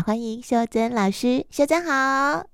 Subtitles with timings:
[0.00, 2.46] 来欢迎秀珍老师，秀珍好。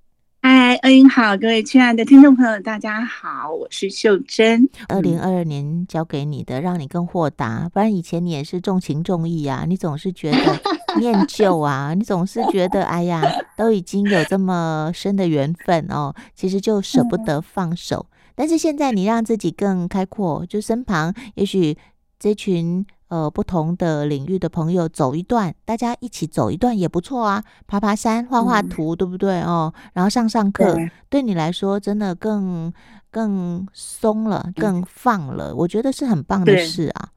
[0.42, 4.68] 嗨，恩英好，各位亲爱的听众朋友，大家好，我是秀珍。
[4.88, 10.60] 二零二二年交给你的，让你更豁达，不然以前你也是重情重义啊，你总是觉得
[10.98, 13.22] 念旧啊， 你总是觉得哎呀，
[13.56, 18.06] 都已经有这么深的缘分哦，其实就舍不得放手。
[18.34, 21.78] 但是现在你让自己更开阔，就身旁也许
[22.18, 22.84] 这群。
[23.08, 27.44] 呃，不同的领域的朋友走一段，大家一起走一段也不错啊。
[27.68, 29.72] 爬爬山、画画图，嗯、对不对哦？
[29.92, 32.72] 然后上上课，对，对你来说真的更
[33.10, 35.54] 更松了，更放了。
[35.54, 37.10] 我觉得是很棒的事啊。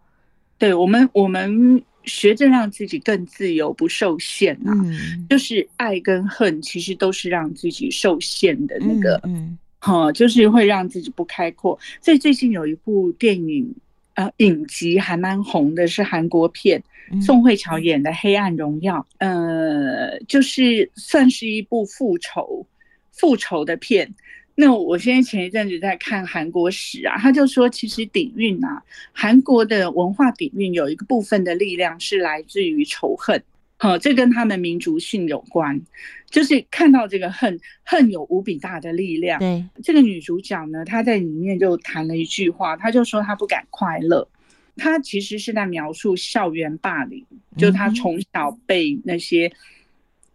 [0.59, 4.72] 对，对我们，我们学着让自己更自由，不受限啊。
[4.72, 11.80] 嗯，就是爱跟恨，其实都是让自己受限的那个，嗯，好、嗯，就是会让自己不开阔。
[12.00, 13.76] 所以最近有一部电影。
[14.20, 16.84] 呃，影集还蛮红的，是韩国片，
[17.22, 18.98] 宋慧乔演的《黑暗荣耀》。
[19.20, 22.68] 呃，就是算是一部复仇
[23.14, 24.14] 复仇的片。
[24.56, 33.42] 那我现在前一阵子在看韩国史啊，他就说，其实底蕴啊，韩国的文化底蕴有一个部分的力量是来自于仇恨。
[33.81, 35.81] 好，这跟他们民族性有关，
[36.30, 39.39] 就是看到这个恨，恨有无比大的力量。
[39.39, 44.27] 对，这个女主角呢，她在里面就谈了一句话，她就说她不敢快乐。
[44.75, 47.25] 她其实是在描述校园霸凌，
[47.57, 49.50] 就她从小被那些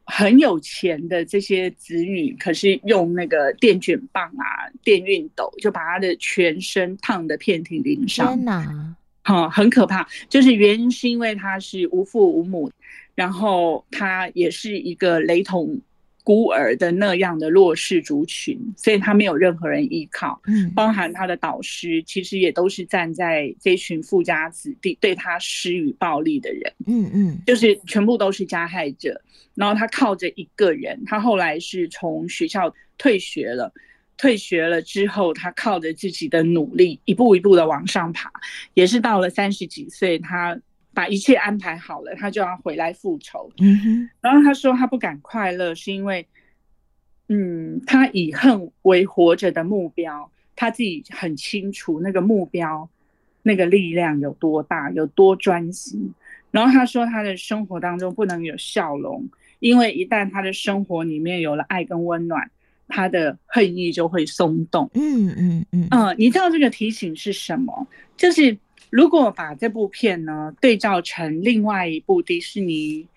[0.05, 8.29] 很有钱的这些子女，可是用那个电卷棒啊、电熨斗，就把她的全身烫得遍体鳞伤。
[8.29, 10.09] 天哪，好，很可怕。
[10.31, 12.71] 就是原因是因为她是无父无母。
[13.15, 15.81] 然后他也是一个雷同
[16.25, 29.21] 孤儿的那样的弱势族群，所以他没有任何人依靠，嗯，包含他的导师，其实也都是站在这群富家子弟对他施予暴力的人，嗯嗯，就是全部都是加害者。
[29.55, 33.71] 然后他靠着一个人，他后来是从学校退学了，
[34.17, 38.33] 退学了之后，他靠着自己的努力，一步一步的往上爬，
[38.73, 40.59] 也是到了三十几岁，他。
[40.95, 43.51] 把一切安排好了，他就要回来复仇。
[43.59, 46.27] 嗯哼，然后他说他不敢快乐，是因为，
[47.29, 52.89] 嗯，他以恨为活着的目标，他自己很清楚那个目标，
[53.43, 56.15] 那个力量有多大，有多专心。
[56.51, 59.29] 然后他说他的生活当中不能有笑容，
[59.59, 62.49] 因为一旦他的生活里面有了爱跟温暖，
[62.87, 64.89] 他的恨意就会松动。
[64.95, 67.87] 嗯嗯嗯，嗯，你知道这个提醒是什么？
[68.17, 68.57] 就是。
[68.95, 73.09] 如果把这部片呢对照成另外一部迪士尼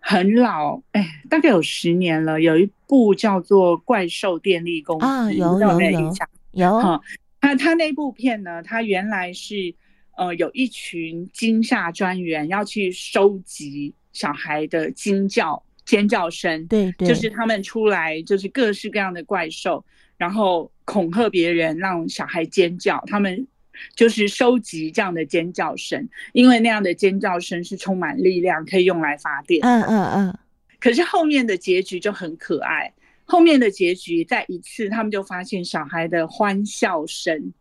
[0.00, 6.12] 很老，哎，大概有十年了，有一部叫做《怪兽电力公司》啊，有有有
[6.50, 7.00] 有哈，
[7.40, 9.72] 他他那部片呢，他原来是
[10.16, 19.84] 呃有一群惊吓专员要去收集小孩的惊叫尖叫声，对对，就是他们出来就是各式各样的怪兽，
[20.16, 23.46] 然后恐吓别人，让小孩尖叫，他们。
[23.94, 29.60] 就是收集这样的尖叫声，因为那样的尖叫声是充满力量，可以用来发电。
[29.62, 30.38] 嗯嗯嗯。
[30.78, 32.92] 可是后面的结局就很可爱，
[33.24, 37.52] 后面的结局再一次，他们就发现小孩的欢笑声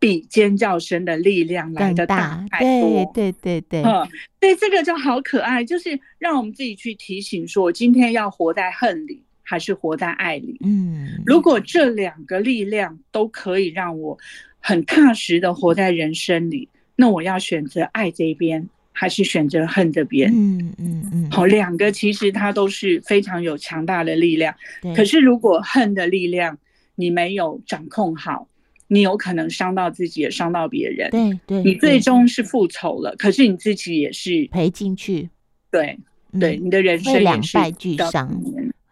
[0.00, 3.12] 比尖叫声的力量来的大太多。
[3.14, 3.82] 对对对对。
[3.82, 4.08] 嗯，
[4.40, 10.58] 对，这个就好可爱，就是让我们自己去提醒说，今天要活在恨里，还是活在爱里？
[10.62, 14.18] 嗯，如果这两个力量都可以让我。
[14.60, 20.30] 很踏实的活在人生里，那我要选择爱这边，还是选择恨这边？
[20.34, 21.30] 嗯嗯嗯。
[21.30, 24.52] 好，两个其实它都是非常有强大的力量。
[24.96, 26.58] 可是如果恨的力量
[26.96, 28.48] 你没有掌控好，
[28.88, 31.08] 你有可能伤到自己，也伤到别人。
[31.10, 31.62] 对对。
[31.62, 35.30] 你最终是复仇了，可是你自己也是赔进去。
[35.70, 35.96] 对
[36.38, 38.28] 对，你的人生也是两败俱伤，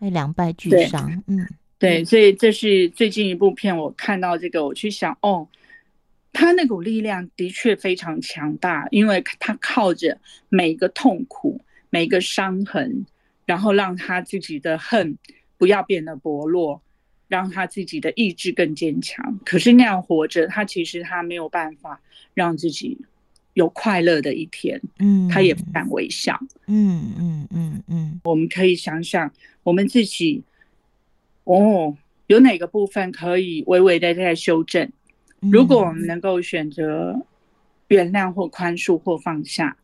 [0.07, 1.23] 会两败俱伤。
[1.27, 1.47] 嗯。
[1.79, 5.47] 对，所以这是最近一部片，我看到这个，我去想，哦，
[6.33, 10.19] 他那股力量的确非常强大，因为他靠着
[10.49, 13.05] 每一个痛苦、每一个伤痕，
[13.45, 15.19] 然后让他自己的恨
[15.59, 16.81] 不要变得薄弱，
[17.29, 19.39] 让他自己的意志更坚强。
[19.45, 22.01] 可是那样活着，他其实他没有办法
[22.33, 22.99] 让自己
[23.57, 28.21] 有快乐的一天，嗯，他也不敢微笑，嗯嗯嗯嗯。
[28.25, 29.33] 我们可以想想
[29.63, 30.45] 我们自己。
[31.45, 34.91] 哦，有哪个部分可以微微的在修正？
[35.41, 37.25] 如果我们能够选择
[37.89, 39.77] 原谅或宽恕或放下，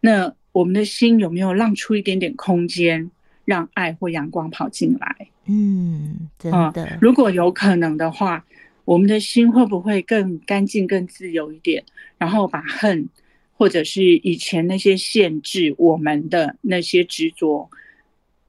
[0.00, 3.10] 那我们的心有没有让出一点点空间，
[3.44, 5.28] 让爱或阳光跑进来？
[5.46, 6.84] 嗯，真的。
[6.84, 8.44] 嗯，如果有可能的话，
[8.84, 11.84] 我们的心会不会更干净、更自由一点？
[12.18, 13.08] 然后把恨，
[13.52, 17.70] 或者是以前那些限制我们的那些执着。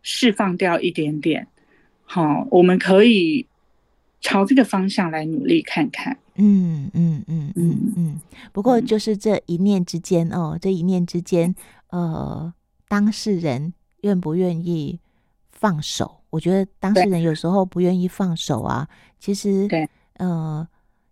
[0.07, 1.47] 释放掉一点点。
[2.03, 3.47] 好，我们可以
[4.21, 6.15] 朝这个方向来努力看看。
[6.35, 8.21] 嗯嗯嗯嗯嗯。
[8.51, 11.55] 不过就是这一念之间哦，这一念之间，
[11.89, 12.53] 呃，
[12.87, 14.99] 当事人愿不愿意
[15.49, 16.21] 放手？
[16.29, 18.87] 我觉得当事人有时候不愿意放手啊。
[19.19, 20.67] 其实，对，呃，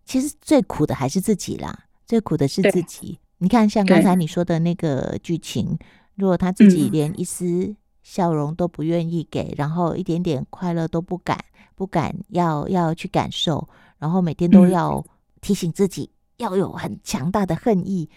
[0.05, 3.19] 其实最苦的还是自己啦，最苦的是自己。
[3.38, 5.77] 你看，像刚才你说的那个剧情，
[6.15, 11.38] 如果他自己连一丝笑容都不愿意给，然后一点点快乐都不敢，
[11.75, 13.67] 不敢要要去感受，
[14.00, 15.03] 然后每天都要
[15.41, 18.09] 提醒自己要有很强大的恨意，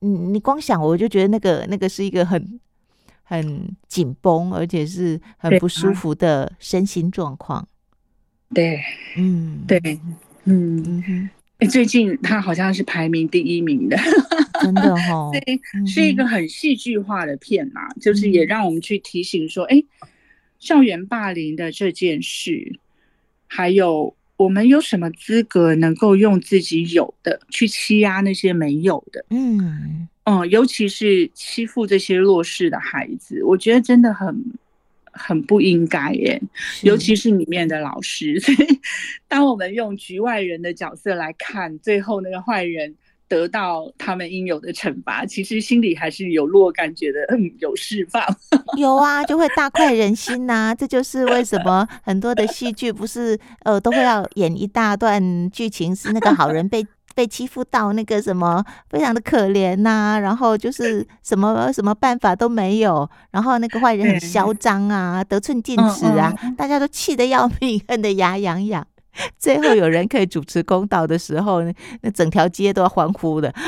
[0.00, 2.58] 嗯，你光想我就觉得那个那个是一个很
[3.22, 7.66] 很紧绷，而且是很不舒服的身心状况。
[8.54, 8.80] 对，
[9.16, 9.78] 嗯，对，
[10.44, 11.30] 嗯嗯哼。
[11.68, 13.94] 最近他好像是排名第一名的，
[14.62, 19.84] 真的哈， 对，是一个很戏剧化的片嘛，嗯、就是也让我们去提醒说，哎，
[20.58, 22.78] 校园霸凌的这件事，
[23.46, 29.22] 还有我们有什么资格能够用自己有的去欺压那些没有的？
[29.28, 34.42] 嗯嗯，尤其是欺负这些弱势的孩子，我觉得真的很。
[35.12, 36.40] 很不应该耶，
[36.82, 38.38] 尤其是里面的老师。
[38.40, 38.80] 所以，
[39.28, 42.94] 当我们用局外人的角色来看，最后那个坏人
[43.30, 48.22] 得到他们应有的惩罚，其实心里还是有落感觉得嗯，有释放。
[48.76, 50.74] 有啊，就会大快人心呐、啊。
[50.74, 56.84] 这就是为什么很多的戏剧不是呃都会要演一大段剧情，是那个好人被。
[57.12, 68.86] 被欺负到那个什么，非常的可怜呐、啊，然后就是什么什么办法都没有，然后那个坏人很嚣张啊，得寸进尺啊，大家都气得要命，恨得牙痒痒。
[69.38, 71.62] 最后有人可以主持公道的时候，
[72.02, 73.52] 那整条街都要欢呼的。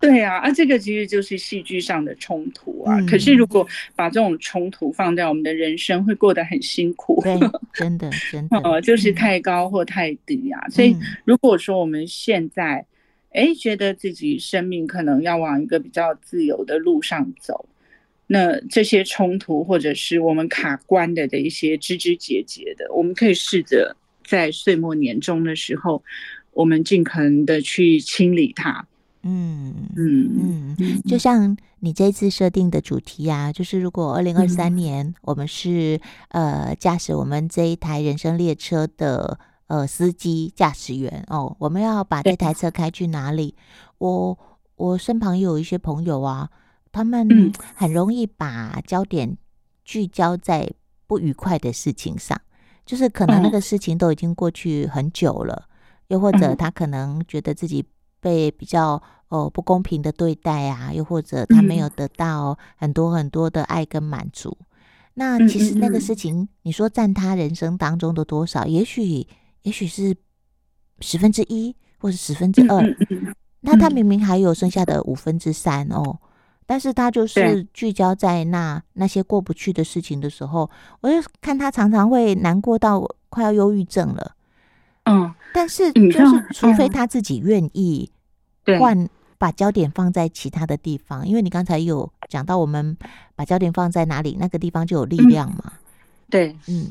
[0.00, 3.00] 对啊，啊，这个其实就是戏剧上的冲突啊。
[3.00, 7.18] 嗯、可是如果把这种冲突放在我们的人生，会过得很辛苦。
[7.22, 7.34] 对，
[7.72, 10.60] 真的，真的，呃， 就是太高或太低啊。
[10.66, 10.94] 嗯、所以，
[11.24, 12.84] 如果说我们现在，
[13.32, 17.66] 哎，觉得自己生命可能要往一个比较自由的路上走，
[18.26, 26.02] 那这些冲突或者是我们卡关的的一些枝枝节节的，我们可以试着在岁末年终的时候，
[26.52, 28.86] 我们尽可能的去清理它。
[29.26, 35.98] 嗯嗯嗯，就像你这次设定的主题啊，就是如果二零二三年我们是
[36.28, 43.54] 呃驾驶我们这一台人生列车的呃司机驾驶员哦，我们要把这台车开去哪里？
[43.96, 44.38] 我
[44.76, 46.50] 我身旁有一些朋友啊，
[46.92, 49.38] 他们很容易把焦点
[49.86, 50.70] 聚焦在
[51.06, 52.38] 不愉快的事情上，
[52.86, 55.64] 就是可能那个事情都已经过去很久了，
[56.08, 57.84] 又或者他可能觉得自己。
[58.24, 64.66] 被比较哦不公平的对待啊，又或者他没有得到很多很多的爱跟满足，嗯、
[65.12, 66.14] 那其实那个事。
[66.14, 69.26] 情，你说占他人生当中的多少，也许
[69.60, 70.16] 也许是
[71.00, 72.82] 十分之一，或是十分之二，
[73.60, 76.18] 那他明明还有剩下的五分之三哦，
[76.66, 80.70] 但是他就是聚焦在那那些过不去的事情的时候，
[81.00, 84.32] 我就看他常常会难过到快要忧郁症了，
[85.04, 88.10] 嗯，但是就是除非他自己愿意。
[88.78, 89.06] 换
[89.36, 92.96] 把焦点放在其他的地方，因为你刚才有讲到，我们
[93.36, 95.64] 把焦点放在哪里，那个地方就有力量嘛。
[95.66, 95.78] 嗯、
[96.30, 96.88] 对，嗯，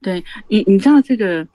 [0.00, 1.46] 对你，你知道这个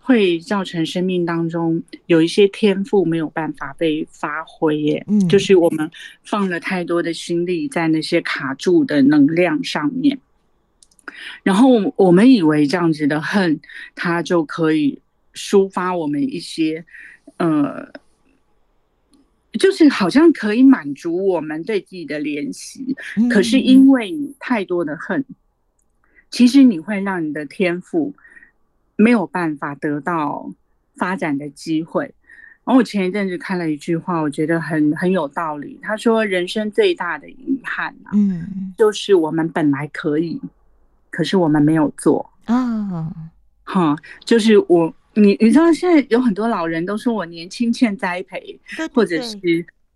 [0.00, 5.04] 会造成生命当中有一些天赋没有办法被发挥耶。
[5.08, 5.90] 嗯，就是我们
[6.22, 10.18] 放了太多的心力在那些卡住的能量上面，
[11.42, 13.60] 然后我们以为这样子的恨，
[13.94, 15.00] 它就可以
[15.34, 16.84] 抒发我们一些
[17.36, 17.92] 呃。
[19.58, 22.96] 就是好像可以满足我们对自己的怜惜，
[23.28, 25.24] 可是因为你太多的恨，
[26.30, 28.14] 其实你会让你的天赋
[28.96, 30.50] 没有办法得到
[30.96, 32.14] 发展的机会。
[32.64, 35.78] 然后我前一阵子看了一句话，我觉得很很有道理。
[35.82, 40.40] 他说：“人生最大的遗憾啊，嗯，就是我们本来可以，
[41.10, 43.12] 可是我们没有做啊。”
[43.64, 44.94] 哈，就是我。
[45.14, 48.58] 你你知道现在有很多老人都说我年轻欠栽培，
[48.94, 49.36] 或者是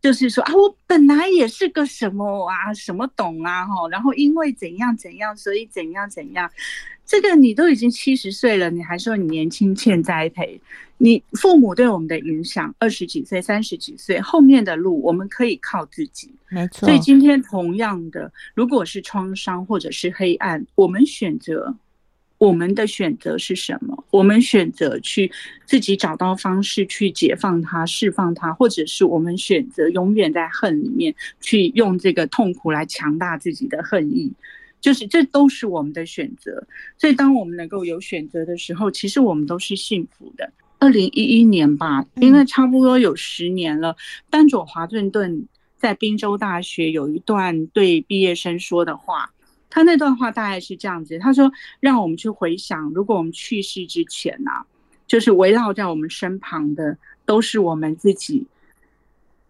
[0.05, 6.51] 就是说啊，我本来也是个什么啊，什么懂啊哈，然后因为怎样怎样，所以怎样怎样，
[7.07, 10.61] 这个你都已经七十岁了，你还说你年轻欠栽培？
[10.99, 16.87] 你父母对我们的影响，二十几岁、三十几岁后面的路，我们可以靠自己，没错。
[16.87, 21.75] 所以今天同样的，如果是创伤或者是黑暗，我们选择。
[22.39, 24.05] 我们的选择是什么？
[24.11, 25.31] 我们选择去
[25.65, 34.33] 自己找到方式去解放它、释放它，或者是我们选择永远在恨里面去用这个痛苦来强大自己的恨意。
[34.81, 36.67] 就是这都是我们的选择。
[36.99, 40.53] 所以当我们能够有选择的时候，其实我们都是幸福的。
[40.79, 43.97] 二零一一年吧，应该差不多有十年了。
[44.29, 45.49] 丹佐华盛顿
[45.79, 49.31] 在宾州大学有一段对毕业生说的话，
[49.75, 54.67] 他那段话大概是这样子：他说，让我们去回想，如果我们去世之前呐、啊，
[55.09, 58.47] 就是围绕在我们身旁的都是我们自己。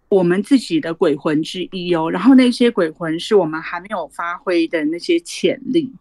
[0.08, 5.92] 我们自己的鬼魂之一哦，然后那些鬼魂是我们还没有发挥的那些潜力，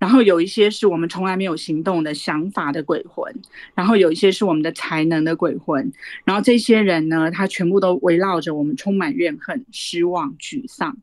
[0.00, 3.32] 然后有一些是我们从来没有行动的想法的鬼魂，
[3.74, 5.92] 然后有一些是我们的才能的鬼魂，
[6.24, 10.96] 然后这些人呢，他全部都围绕着我们，充满怨恨、失望、沮丧，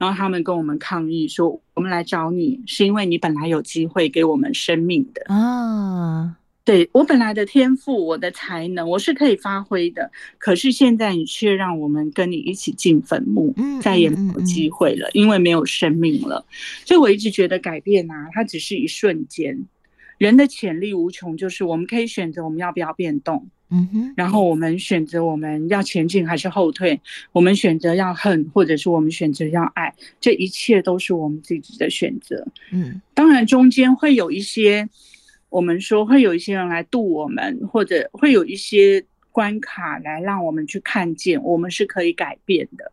[0.00, 10.10] 然后他们跟我们抗议说：“我们来找你，是因为你本来有机会给我们生命的啊。”对，我本来的天赋，我的才能，我是可以发挥的。
[10.38, 16.46] 可是现在你却让我们跟你一起进坟墓，再也没有机会了，因为没有生命了。
[16.86, 19.66] 所以我一直觉得改变啊，它只是一瞬间。
[20.16, 27.00] 人的潜力无穷，就是我们可以选择我们要不要变动，嗯哼，然后我们选择我们要前进还是后退，
[27.32, 32.46] 我们选择要恨，或者是我们选择要爱，这一切都是我们自己的选择。
[32.72, 34.88] 嗯，当然中间会有一些。
[35.50, 42.92] 我们说会有一些人来渡我们，或者会有一些关卡来让我们去看见我们是可以改变的。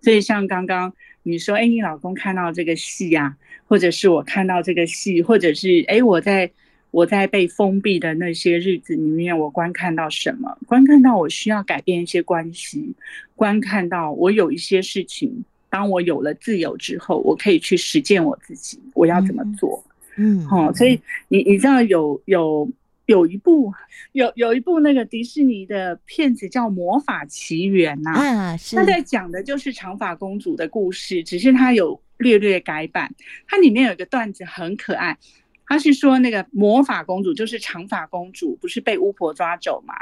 [0.00, 0.92] 所以像刚刚
[1.24, 6.48] 你说，哎，你老公看到这个戏啊，或者是我看到这个戏，或者是哎，我在
[6.90, 10.56] 我在被封闭的那些日子里面，我观看到什么？
[10.66, 12.94] 观看到我需要改变一些关系，
[13.34, 19.84] 观看到我有一些事情，当我有了自由之后，我可以去实践我自己，我要怎么做？
[20.16, 22.66] 嗯嗯，好，所以你你知道有有
[23.04, 23.70] 有一部
[24.12, 33.14] 有有一部那个迪士尼的片子叫《魔法奇缘》呐，啊，是，他在讲的就是长发公主的故事，只是他有略略改版。
[33.46, 35.18] 它里面有一个段子很可爱，
[35.66, 39.94] 他是说那个魔法公主就是长发公主，不是被巫婆抓走嘛？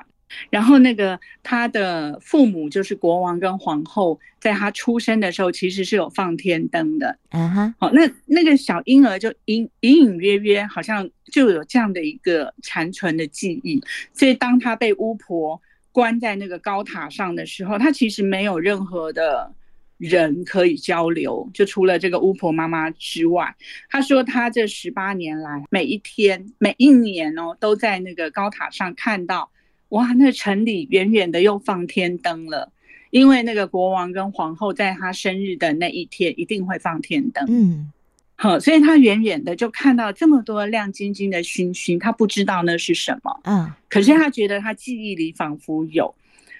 [0.50, 7.16] 然后那个他的父母就是国王跟皇后，在他出生的时候其实是有放天灯的。
[7.30, 13.80] 嗯哼，好，那那个小婴儿就隐隐隐约约好像就有这样的一个残存的记忆。
[14.12, 15.60] 所以当他被巫婆
[15.92, 19.54] 关在那个高塔上的时候，他其实没有任何的
[19.98, 23.54] 人可以交流，就除了这个巫婆妈妈之外。
[23.88, 29.50] 他说他这十八年来每一天每一年哦都在那个高塔上看到。
[29.90, 32.72] 哇，那城里远远的又放天灯了，
[33.10, 37.44] 因为那个国王跟皇后在他生日的那一天一定会放天灯。
[37.48, 37.92] 嗯，
[38.34, 43.40] 好，所以他远远的就看到这么多亮晶晶的星星，他不知道那是什么。
[43.44, 46.12] 嗯，可是他觉得他记忆里仿佛有，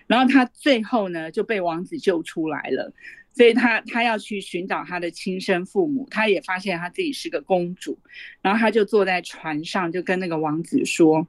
[0.07, 2.93] 然后他最后呢就被王子救出来了，
[3.33, 7.99] 所以他他要去寻找他的亲生父母，他也发现他自己是个公主，
[8.43, 11.27] 然后他就坐在船上就跟那个王子说。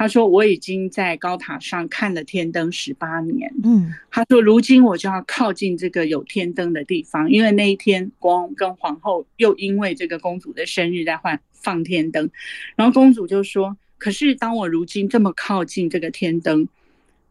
[0.00, 3.52] 他说：“我已经在高塔上看了天灯十八年。
[3.64, 12.30] 嗯，他说如今我就要靠近这个有天灯的地方，因为那一天国王跟皇后又因为这个公主的生日在换放天灯，
[12.76, 16.68] 然后公主就说：可是当我如今这么靠近这个天灯，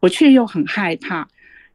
[0.00, 1.28] 我却又很害怕。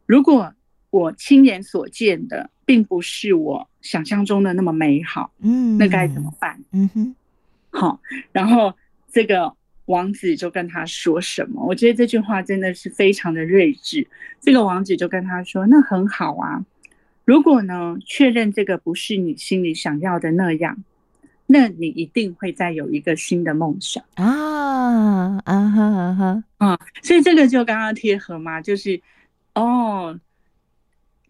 [0.05, 0.53] 如果
[0.89, 6.59] 我亲眼所见的并不是我想象中的那么美好，嗯，那该怎么办？
[6.71, 7.15] 嗯哼，
[7.69, 7.99] 好，
[8.31, 8.73] 然后
[9.11, 9.53] 这个。”
[9.87, 11.61] 王子就跟他说什么？
[11.61, 14.07] 我觉得这句话真的是非常的睿智。
[14.39, 16.63] 这个王子就跟他说：“那很好啊，
[17.25, 20.81] 如果呢确认这个不是你心里想要的那样，
[21.47, 25.52] 那你一定会再有一个新的梦想啊啊！
[27.03, 28.99] 所以这个就刚刚贴合嘛，就是
[29.53, 30.19] 哦，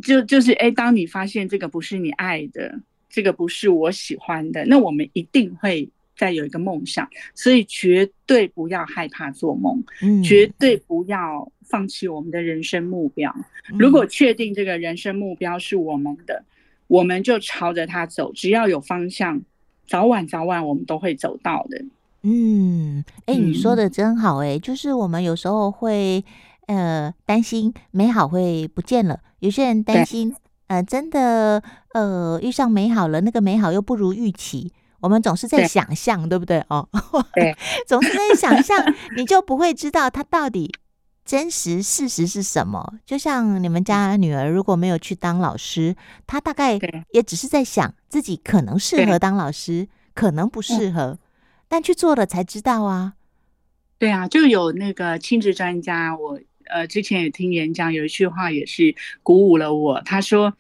[0.01, 13.36] 就就是哎，当你发现这个不是你爱的，这个不是我喜欢的，那我们一定会。”再有一个梦想，所以绝对不要害怕做梦，嗯，绝对不要放弃我们的人生目标。
[13.80, 16.46] 如果确定这个人生目标是我们的，
[16.86, 18.32] 我们就朝着它走。
[18.32, 19.42] 只要有方向，
[19.88, 21.84] 早晚早晚我们都会走到的。
[22.24, 26.24] 嗯，哎，你说的真好，哎，就是我们有时候会
[26.68, 30.34] 呃担心美好会不见了，有些人担心
[30.68, 31.62] 呃真的
[31.94, 34.72] 呃遇上美好了，那个美好又不如预期。
[35.01, 36.63] 我们总是在想象，对，对不对？
[36.70, 36.88] 哦，
[37.34, 37.53] 对，
[37.86, 38.77] 总是在想象，
[39.18, 40.72] 你就不会知道它到底
[41.25, 42.94] 真实事实是什么。
[43.06, 45.94] 就像你们家女儿如果没有去当老师，
[46.25, 46.80] 她大概
[47.12, 51.20] 也只是在想自己可能适合当老师，可能不适合，
[51.74, 53.13] 但去做了才知道啊。
[53.98, 60.00] 对啊，就有那个亲子专家，我呃之前也听演讲，有一句话也是鼓舞了我。
[60.06, 60.53] 他说，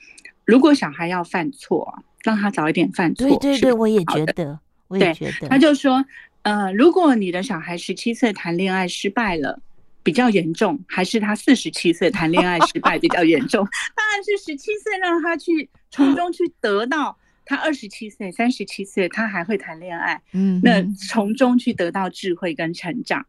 [0.43, 2.03] 如果小孩要犯错。
[2.23, 3.27] 让他早一点犯错。
[3.27, 5.49] 对对对，我也觉得，我也觉得。
[5.49, 6.05] 他就说，
[6.43, 9.59] 呃，如果你的小孩十七岁谈恋爱失败了，
[10.03, 13.67] 比较严重，还是他四十七岁谈恋爱失败比较严重？
[13.93, 17.17] 当然是十七岁让他去从中去得到。
[17.45, 23.25] 他二十七岁、三十七岁，他还会谈恋爱，嗯，那从中去得到智慧跟成长，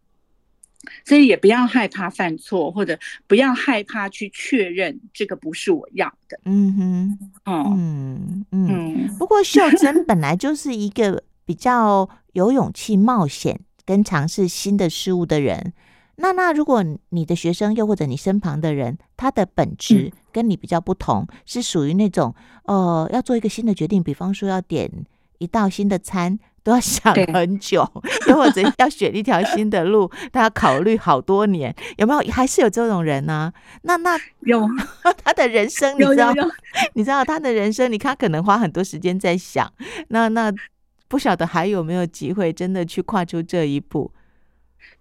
[1.04, 9.16] 所以也不要害怕犯错，或者不要害怕去确认这个不是我要的，嗯哼，哦，嗯嗯。
[9.18, 15.72] 不过秀珍本来就是一个比较有勇气冒险跟尝试新的事物的人。
[16.16, 24.90] 那那如果你的学生又或者你身旁的人，他的本质跟你比较不同，嗯、是属于那种呃要做一个新的决定，比方说要点
[25.38, 27.86] 一道新的餐，都要想很久，
[28.28, 32.32] 又或者要选一条新的路，他要考虑好多年，有没有？
[32.32, 33.52] 还是有这种人呢、啊？
[33.82, 34.66] 那那有
[35.24, 36.32] 他的人生，你知道？
[36.94, 39.70] 你知道他的人生，你看可能花很多时间在想，
[40.08, 40.52] 那那
[41.08, 44.12] 不晓得还有没有机会真的去跨出这一步。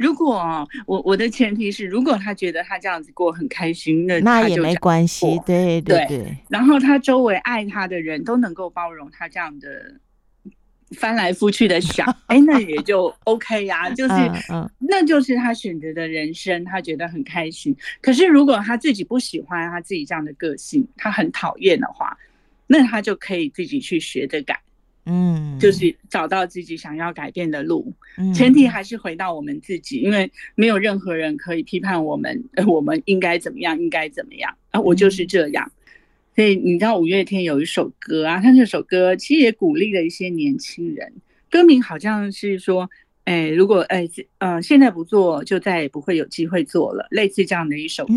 [0.03, 6.37] 如果我我的前提是，如果他觉得他这样子过很开心，那那也没关系，对对对。
[6.49, 9.95] 然后他周围爱他的人都能够包容他这样的
[10.91, 14.13] 翻来覆去的想， 哎，那也就 OK 呀， 就是
[14.77, 17.73] 那就是他选择的人生，他觉得很开心。
[18.01, 22.17] 可是如果他自己不喜欢他自己这样的个性，他很讨厌的话，
[22.67, 24.59] 那他就可以自己去学着改。
[25.05, 35.69] 嗯，就是找到自己想要改变的路，嗯前提还是回到我们自己，因为没有任何人可以批判我们，呃， 我们应该怎么样，应该怎么样啊，我就是这样。
[36.35, 41.11] 所以你知道五月天有一首歌啊，他这首歌其实也鼓励了一些年轻人，
[41.51, 42.89] 歌名好像是说，
[43.25, 44.07] 哎，如果哎，
[44.37, 48.13] 呃，现在不做，就再也不会有机会做了，类似这样的一首歌。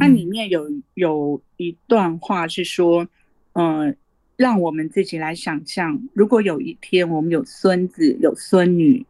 [0.00, 3.06] 它里面有有一段话是说，
[3.52, 3.96] 嗯。
[4.36, 9.06] 让我们自己来想象，如果有一天我们有孙子、有孙女，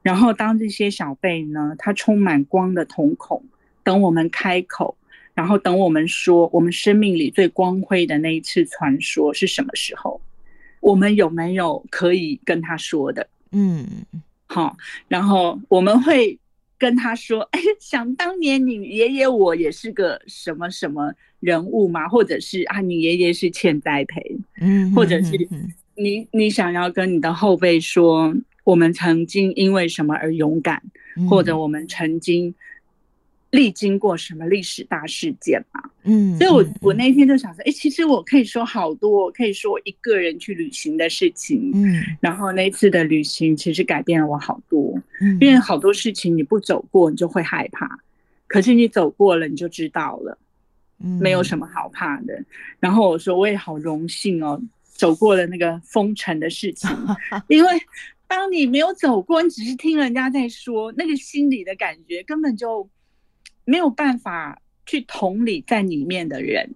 [0.00, 3.44] 然后当这些小辈呢，他充满光的瞳孔，
[3.82, 4.96] 等我们开口，
[5.34, 10.18] 然后等我们说我们生命里最光辉的那一次传说是什么时候？
[10.80, 13.28] 我们有没有可以跟他说的？
[13.50, 13.86] 嗯，
[14.46, 14.74] 好，
[15.06, 16.38] 然后我们会
[16.78, 25.48] 跟他说：“哎，想当年你爷爷我也是个什么什么。”人物嘛，或者是啊，你爷爷是欠栽培，嗯，或者是
[25.96, 30.82] 你你想要跟你的后辈说，我们曾经因为什么而勇敢，
[31.28, 32.54] 或者我们曾经
[33.50, 47.98] 历经过什么历史大事件嘛，嗯，所以我我那天就想说，哎，其实我可以说好多，可以说我一个人去旅行的事情，嗯，然后那次的旅行其实改变了我好多，嗯，因为好多事情你不走过你就会害怕，
[48.46, 50.38] 可是你走过了你就知道了。
[51.20, 52.44] 没有什么好怕的。
[52.80, 56.90] 然后我说，我也好荣幸哦，走过了那个封城的事情。
[57.48, 57.70] 因为
[58.26, 62.88] 当你没有走过，你只是听人家在说，那个心里的感觉根本就
[63.64, 66.70] 没有办法去同理在里面的人。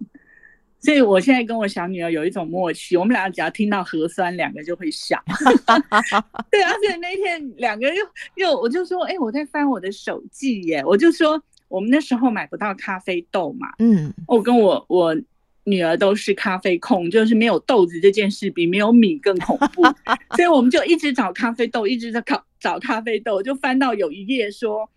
[0.79, 5.21] 所以我现在跟我小女儿有一种默契，我们俩只要听到核酸，两个就会笑。
[6.51, 11.41] 对啊，所以那天两个又又，我就说，哎，我在翻我的手机耶，我就说。
[11.67, 15.15] 我们那时候买不到咖啡豆嘛，嗯，我跟我我
[15.63, 19.83] 女儿都是咖啡控，就是没有豆子这件事比没有米更恐怖，
[20.35, 24.89] 所以我们就一直找咖啡豆，一直在找找咖啡豆，就翻到有一页说，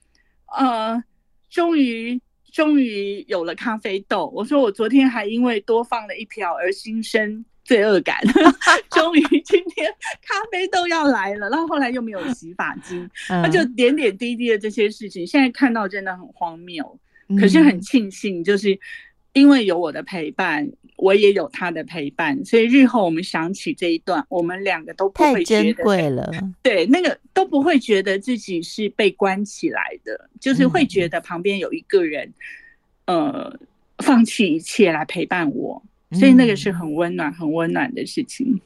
[0.57, 1.03] 呃，
[1.51, 2.21] 终于
[2.53, 4.31] 终于有了咖啡豆。
[4.35, 7.45] 我说我昨天还因为多放了一瓢而心生。
[7.71, 8.19] 罪恶感，
[8.91, 9.87] 终于今天
[10.27, 16.99] 咖啡豆要来了，然后后来又没有洗发精， 那就点点滴滴的这些事情，现在看到真的很荒谬，
[17.39, 18.77] 可是很庆幸，就是
[19.35, 26.29] 因为有我的陪伴，我也有他的陪伴，所以日后我们想起这一段，我们两个都不会觉得贵了，
[26.61, 32.35] 对，那个都不会觉得自己是被关起来的，就是会觉得旁边有一个人，
[33.07, 33.57] 呃，
[33.99, 35.81] 放弃一切来陪伴我。
[36.13, 38.59] 所以那个是很温暖、很温暖的事情。